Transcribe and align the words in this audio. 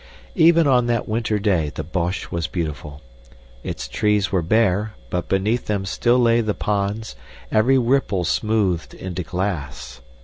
Even 0.33 0.65
on 0.65 0.87
that 0.87 1.07
winter 1.07 1.37
day 1.37 1.71
the 1.75 1.83
Bosch 1.83 2.31
was 2.31 2.47
beautiful. 2.47 3.03
Its 3.63 3.87
trees 3.87 4.31
were 4.31 4.41
bare, 4.41 4.95
but 5.11 5.29
beneath 5.29 5.67
them 5.67 5.85
still 5.85 6.17
lay 6.17 6.41
the 6.41 6.55
ponds, 6.55 7.15
every 7.51 7.77
ripple 7.77 8.23
smoothed 8.25 8.95
into 8.95 9.21
glass. 9.21 10.01